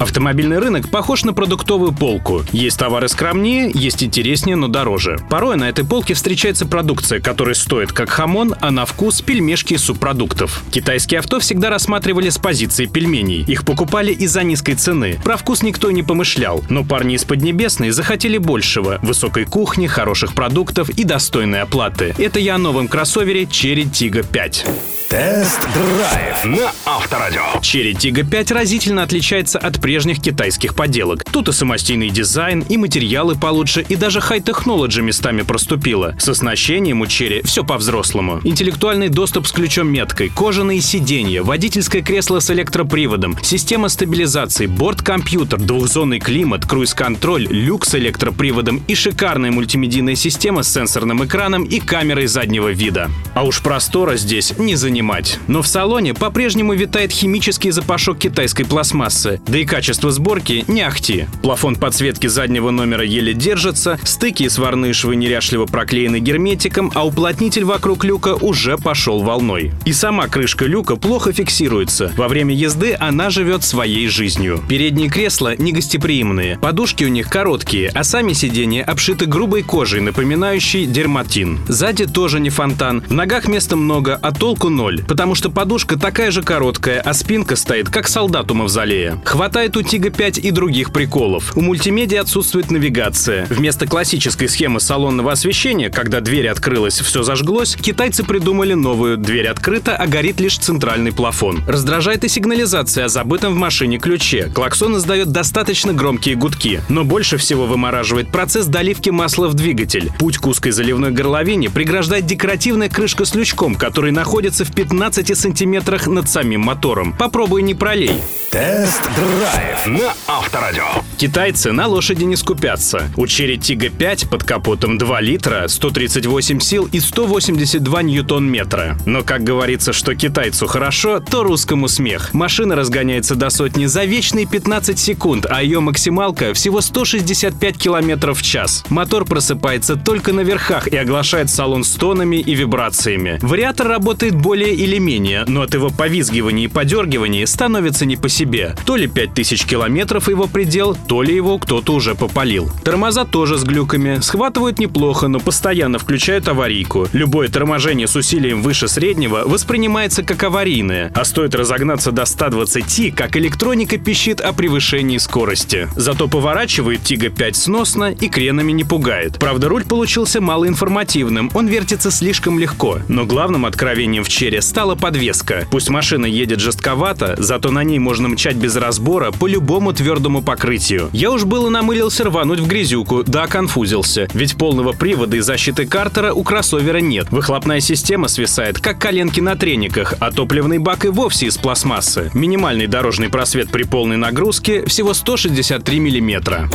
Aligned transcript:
Автомобильный 0.00 0.58
рынок 0.58 0.88
похож 0.88 1.24
на 1.24 1.34
продуктовую 1.34 1.92
полку. 1.92 2.42
Есть 2.52 2.78
товары 2.78 3.06
скромнее, 3.10 3.70
есть 3.74 4.02
интереснее, 4.02 4.56
но 4.56 4.66
дороже. 4.66 5.18
Порой 5.28 5.58
на 5.58 5.68
этой 5.68 5.84
полке 5.84 6.14
встречается 6.14 6.64
продукция, 6.64 7.20
которая 7.20 7.54
стоит 7.54 7.92
как 7.92 8.08
хамон, 8.08 8.54
а 8.62 8.70
на 8.70 8.86
вкус 8.86 9.20
пельмешки 9.20 9.74
из 9.74 9.84
субпродуктов. 9.84 10.64
Китайские 10.70 11.20
авто 11.20 11.38
всегда 11.38 11.68
рассматривали 11.68 12.30
с 12.30 12.38
позиции 12.38 12.86
пельменей. 12.86 13.44
Их 13.46 13.66
покупали 13.66 14.10
из-за 14.10 14.42
низкой 14.42 14.72
цены. 14.72 15.20
Про 15.22 15.36
вкус 15.36 15.62
никто 15.62 15.90
не 15.90 16.02
помышлял. 16.02 16.64
Но 16.70 16.82
парни 16.82 17.16
из 17.16 17.26
Поднебесной 17.26 17.90
захотели 17.90 18.38
большего. 18.38 19.00
Высокой 19.02 19.44
кухни, 19.44 19.86
хороших 19.86 20.32
продуктов 20.32 20.88
и 20.88 21.04
достойной 21.04 21.60
оплаты. 21.60 22.14
Это 22.16 22.40
я 22.40 22.54
о 22.54 22.58
новом 22.58 22.88
кроссовере 22.88 23.42
Chery 23.42 23.84
Tiggo 23.84 24.26
5. 24.26 24.64
Тест-драйв 25.10 26.44
на 26.44 26.70
Авторадио. 26.86 27.42
Chery 27.62 27.94
Tiggo 27.94 28.22
5 28.22 28.52
разительно 28.52 29.02
отличается 29.02 29.58
от 29.58 29.80
прежних 29.80 30.22
китайских 30.22 30.76
поделок. 30.76 31.24
Тут 31.24 31.48
и 31.48 31.52
самостийный 31.52 32.10
дизайн, 32.10 32.60
и 32.68 32.76
материалы 32.76 33.34
получше, 33.34 33.84
и 33.88 33.96
даже 33.96 34.20
хай-технологи 34.20 35.00
местами 35.00 35.42
проступило. 35.42 36.14
С 36.20 36.28
оснащением 36.28 37.00
у 37.00 37.06
Chery 37.06 37.44
все 37.44 37.64
по-взрослому. 37.64 38.40
Интеллектуальный 38.44 39.08
доступ 39.08 39.48
с 39.48 39.52
ключом-меткой, 39.52 40.28
кожаные 40.28 40.80
сиденья, 40.80 41.42
водительское 41.42 42.02
кресло 42.02 42.38
с 42.38 42.48
электроприводом, 42.52 43.36
система 43.42 43.88
стабилизации, 43.88 44.66
борт-компьютер, 44.66 45.58
двухзонный 45.58 46.20
климат, 46.20 46.66
круиз-контроль, 46.66 47.48
люк 47.50 47.84
с 47.84 47.96
электроприводом 47.96 48.80
и 48.86 48.94
шикарная 48.94 49.50
мультимедийная 49.50 50.14
система 50.14 50.62
с 50.62 50.72
сенсорным 50.72 51.24
экраном 51.24 51.64
и 51.64 51.80
камерой 51.80 52.28
заднего 52.28 52.68
вида. 52.68 53.10
А 53.34 53.42
уж 53.42 53.60
простора 53.60 54.16
здесь 54.16 54.56
не 54.56 54.76
занимать. 55.00 55.38
Но 55.48 55.62
в 55.62 55.66
салоне 55.66 56.14
по-прежнему 56.14 56.74
витает 56.74 57.10
химический 57.10 57.70
запашок 57.70 58.18
китайской 58.18 58.64
пластмассы, 58.64 59.40
да 59.46 59.58
и 59.58 59.64
качество 59.64 60.10
сборки 60.10 60.64
не 60.68 60.82
ахти. 60.82 61.26
Плафон 61.42 61.76
подсветки 61.76 62.26
заднего 62.26 62.70
номера 62.70 63.04
еле 63.04 63.32
держится, 63.32 63.98
стыки 64.04 64.44
и 64.44 64.48
сварные 64.48 64.92
швы 64.92 65.16
неряшливо 65.16 65.66
проклеены 65.66 66.20
герметиком, 66.20 66.92
а 66.94 67.06
уплотнитель 67.06 67.64
вокруг 67.64 68.04
люка 68.04 68.34
уже 68.34 68.76
пошел 68.76 69.22
волной. 69.22 69.72
И 69.86 69.92
сама 69.92 70.28
крышка 70.28 70.66
люка 70.66 70.96
плохо 70.96 71.32
фиксируется. 71.32 72.12
Во 72.16 72.28
время 72.28 72.54
езды 72.54 72.96
она 72.98 73.30
живет 73.30 73.64
своей 73.64 74.08
жизнью. 74.08 74.60
Передние 74.68 75.08
кресла 75.08 75.56
негостеприимные, 75.56 76.58
подушки 76.58 77.04
у 77.04 77.08
них 77.08 77.28
короткие, 77.28 77.88
а 77.94 78.04
сами 78.04 78.34
сиденья 78.34 78.84
обшиты 78.84 79.26
грубой 79.26 79.62
кожей, 79.62 80.00
напоминающей 80.00 80.86
дерматин. 80.86 81.58
Сзади 81.68 82.06
тоже 82.06 82.40
не 82.40 82.50
фонтан, 82.50 83.02
в 83.08 83.12
ногах 83.12 83.48
места 83.48 83.76
много, 83.76 84.18
а 84.20 84.32
толку 84.32 84.68
ноль, 84.68 84.89
потому 84.98 85.34
что 85.34 85.50
подушка 85.50 85.98
такая 85.98 86.30
же 86.30 86.42
короткая, 86.42 87.00
а 87.00 87.14
спинка 87.14 87.56
стоит 87.56 87.88
как 87.88 88.08
солдат 88.08 88.50
у 88.50 88.54
мавзолея. 88.54 89.20
Хватает 89.24 89.76
у 89.76 89.82
Тига 89.82 90.10
5 90.10 90.38
и 90.38 90.50
других 90.50 90.92
приколов. 90.92 91.56
У 91.56 91.60
мультимедиа 91.60 92.22
отсутствует 92.22 92.70
навигация. 92.70 93.46
Вместо 93.50 93.86
классической 93.86 94.48
схемы 94.48 94.80
салонного 94.80 95.32
освещения, 95.32 95.90
когда 95.90 96.20
дверь 96.20 96.48
открылась, 96.48 97.00
все 97.00 97.22
зажглось, 97.22 97.76
китайцы 97.76 98.24
придумали 98.24 98.74
новую 98.74 99.16
«дверь 99.16 99.48
открыта, 99.48 99.96
а 99.96 100.06
горит 100.06 100.40
лишь 100.40 100.58
центральный 100.58 101.12
плафон». 101.12 101.62
Раздражает 101.66 102.24
и 102.24 102.28
сигнализация 102.28 103.06
о 103.06 103.08
забытом 103.08 103.54
в 103.54 103.56
машине 103.56 103.98
ключе. 103.98 104.50
Клаксон 104.54 104.96
издает 104.96 105.32
достаточно 105.32 105.92
громкие 105.92 106.34
гудки. 106.34 106.80
Но 106.88 107.04
больше 107.04 107.36
всего 107.36 107.66
вымораживает 107.66 108.30
процесс 108.30 108.66
доливки 108.66 109.10
масла 109.10 109.48
в 109.48 109.54
двигатель. 109.54 110.10
Путь 110.18 110.38
к 110.38 110.46
узкой 110.46 110.72
заливной 110.72 111.10
горловине 111.10 111.70
преграждает 111.70 112.26
декоративная 112.26 112.88
крышка 112.88 113.24
с 113.24 113.34
лючком, 113.34 113.74
который 113.74 114.12
находится 114.12 114.64
в 114.64 114.72
15 114.80 115.36
сантиметрах 115.36 116.06
над 116.06 116.26
самим 116.26 116.62
мотором. 116.62 117.12
Попробуй 117.12 117.60
не 117.60 117.74
пролей. 117.74 118.14
Тест-драйв 118.50 119.86
на 119.86 120.12
Авторадио. 120.26 120.82
Китайцы 121.16 121.70
на 121.70 121.86
лошади 121.86 122.24
не 122.24 122.34
скупятся. 122.34 123.08
У 123.16 123.26
Chery 123.26 123.56
Tiggo 123.58 123.90
5 123.96 124.28
под 124.28 124.42
капотом 124.42 124.98
2 124.98 125.20
литра, 125.20 125.68
138 125.68 126.58
сил 126.58 126.88
и 126.90 126.98
182 126.98 128.02
ньютон-метра. 128.02 128.98
Но 129.06 129.22
как 129.22 129.44
говорится, 129.44 129.92
что 129.92 130.16
китайцу 130.16 130.66
хорошо, 130.66 131.20
то 131.20 131.44
русскому 131.44 131.86
смех. 131.86 132.34
Машина 132.34 132.74
разгоняется 132.74 133.36
до 133.36 133.50
сотни 133.50 133.86
за 133.86 134.04
вечные 134.04 134.46
15 134.46 134.98
секунд, 134.98 135.46
а 135.48 135.62
ее 135.62 135.78
максималка 135.78 136.52
всего 136.52 136.80
165 136.80 137.78
километров 137.78 138.40
в 138.40 138.42
час. 138.42 138.84
Мотор 138.88 139.26
просыпается 139.26 139.94
только 139.94 140.32
на 140.32 140.40
верхах 140.40 140.88
и 140.88 140.96
оглашает 140.96 141.50
салон 141.50 141.84
стонами 141.84 142.38
и 142.38 142.54
вибрациями. 142.56 143.38
Вариатор 143.42 143.86
работает 143.86 144.34
более 144.34 144.74
или 144.74 144.98
менее, 144.98 145.44
но 145.46 145.62
от 145.62 145.74
его 145.74 145.90
повизгивания 145.90 146.64
и 146.64 146.68
подергивания 146.68 147.46
становится 147.46 148.06
не 148.06 148.16
по 148.16 148.28
себе. 148.28 148.39
То 148.86 148.96
ли 148.96 149.06
5000 149.06 149.64
километров 149.66 150.28
его 150.28 150.46
предел, 150.46 150.96
то 151.06 151.22
ли 151.22 151.34
его 151.34 151.58
кто-то 151.58 151.94
уже 151.94 152.14
попалил. 152.14 152.70
Тормоза 152.84 153.24
тоже 153.24 153.58
с 153.58 153.64
глюками, 153.64 154.20
схватывают 154.20 154.78
неплохо, 154.78 155.28
но 155.28 155.40
постоянно 155.40 155.98
включают 155.98 156.48
аварийку. 156.48 157.08
Любое 157.12 157.48
торможение 157.48 158.06
с 158.06 158.16
усилием 158.16 158.62
выше 158.62 158.88
среднего 158.88 159.42
воспринимается 159.44 160.22
как 160.22 160.42
аварийное, 160.42 161.12
а 161.14 161.24
стоит 161.24 161.54
разогнаться 161.54 162.12
до 162.12 162.24
120, 162.24 163.14
как 163.14 163.36
электроника 163.36 163.98
пищит 163.98 164.40
о 164.40 164.52
превышении 164.52 165.18
скорости. 165.18 165.88
Зато 165.96 166.26
поворачивает 166.26 167.02
Тига 167.02 167.28
5 167.28 167.56
сносно 167.56 168.12
и 168.12 168.28
кренами 168.28 168.72
не 168.72 168.84
пугает. 168.84 169.38
Правда, 169.38 169.68
руль 169.68 169.84
получился 169.84 170.40
малоинформативным, 170.40 171.50
он 171.52 171.66
вертится 171.66 172.10
слишком 172.10 172.58
легко. 172.58 173.00
Но 173.08 173.26
главным 173.26 173.66
откровением 173.66 174.24
в 174.24 174.28
чере 174.28 174.62
стала 174.62 174.94
подвеска. 174.94 175.66
Пусть 175.70 175.90
машина 175.90 176.24
едет 176.24 176.60
жестковато, 176.60 177.34
зато 177.38 177.70
на 177.70 177.84
ней 177.84 177.98
можно 177.98 178.29
мчать 178.30 178.56
без 178.56 178.76
разбора 178.76 179.30
по 179.32 179.46
любому 179.46 179.92
твердому 179.92 180.42
покрытию. 180.42 181.10
Я 181.12 181.30
уж 181.30 181.44
было 181.44 181.68
намылился 181.68 182.24
рвануть 182.24 182.60
в 182.60 182.66
грязюку, 182.66 183.22
да 183.22 183.46
конфузился. 183.46 184.28
Ведь 184.32 184.56
полного 184.56 184.92
привода 184.92 185.36
и 185.36 185.40
защиты 185.40 185.86
картера 185.86 186.32
у 186.32 186.42
кроссовера 186.42 186.98
нет. 186.98 187.28
Выхлопная 187.30 187.80
система 187.80 188.28
свисает, 188.28 188.78
как 188.78 188.98
коленки 188.98 189.40
на 189.40 189.56
трениках, 189.56 190.14
а 190.20 190.30
топливный 190.30 190.78
бак 190.78 191.04
и 191.04 191.08
вовсе 191.08 191.46
из 191.46 191.58
пластмассы. 191.58 192.30
Минимальный 192.34 192.86
дорожный 192.86 193.28
просвет 193.28 193.70
при 193.70 193.82
полной 193.82 194.16
нагрузке 194.16 194.86
всего 194.86 195.14
163 195.14 196.00
миллиметра. 196.00 196.70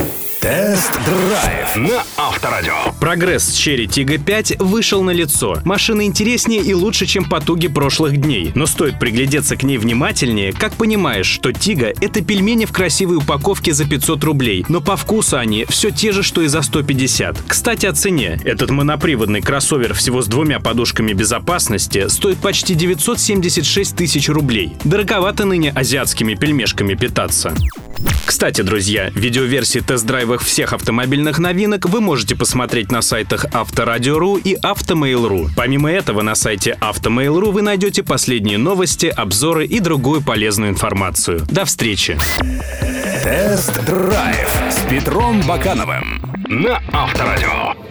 Тест-драйв 0.46 1.76
на 1.78 2.04
Авторадио. 2.18 2.94
Прогресс 3.00 3.50
Cherry 3.50 3.88
Tiggo 3.88 4.24
5 4.24 4.60
вышел 4.60 5.02
на 5.02 5.10
лицо. 5.10 5.58
Машина 5.64 6.06
интереснее 6.06 6.62
и 6.62 6.74
лучше, 6.76 7.08
чем 7.08 7.26
потуги 7.26 7.68
прошлых 7.68 8.18
дней. 8.18 8.52
Но 8.54 8.68
стоит 8.68 9.00
приглядеться 9.00 9.56
к 9.56 9.64
ней 9.64 9.80
внимательнее, 9.80 10.54
как 10.54 10.74
понимаешь, 10.74 11.40
что 11.46 11.52
Tiggo— 11.52 11.96
это 12.02 12.24
пельмени 12.24 12.66
в 12.66 12.72
красивой 12.72 13.18
упаковке 13.18 13.72
за 13.72 13.86
500 13.86 14.24
рублей. 14.24 14.66
Но 14.68 14.82
по 14.82 14.96
вкусу 14.96 15.38
они 15.38 15.66
все 15.70 15.92
те 15.92 16.12
же, 16.12 16.24
что 16.24 16.42
и 16.42 16.48
за 16.48 16.64
150. 16.64 17.38
Кстати, 17.48 17.86
о 17.86 17.94
цене. 17.94 18.40
Этот 18.44 18.72
моноприводный 18.72 19.42
кроссовер 19.42 19.94
всего 19.94 20.24
с 20.24 20.26
двумя 20.26 20.60
подушками 20.60 21.14
безопасности 21.14 22.08
стоит 22.08 22.40
почти 22.40 22.74
976 22.74 23.96
тысяч 23.96 24.28
рублей. 24.28 24.76
Дороговато 24.86 25.46
ныне 25.46 25.70
азиатскими 25.70 26.34
пельмешками 26.34 26.96
питаться. 26.96 27.54
Кстати, 28.26 28.62
друзья, 28.62 29.10
видеоверсии 29.12 29.80
тест-драйвов 29.80 30.44
всех 30.44 30.74
автомобильных 30.74 31.40
новинок 31.40 31.86
вы 31.86 32.02
можете 32.02 32.36
посмотреть 32.36 32.92
на 32.92 33.02
сайтах 33.02 33.46
Авторадио.ру 33.54 34.38
и 34.38 34.56
Автомейл.ру. 34.62 35.50
Помимо 35.56 35.92
этого, 35.92 36.22
на 36.22 36.36
сайте 36.36 36.78
Автомейл.ру 36.80 37.52
вы 37.52 37.62
найдете 37.62 38.04
последние 38.04 38.58
новости, 38.58 39.06
обзоры 39.06 39.66
и 39.66 39.80
другую 39.80 40.22
полезную 40.22 40.72
информацию. 40.72 41.46
До 41.50 41.66
встречи! 41.66 42.18
Тест-драйв 43.24 44.50
с 44.70 44.90
Петром 44.90 45.42
Бакановым 45.42 46.22
на 46.48 46.82
Авторадио. 46.92 47.85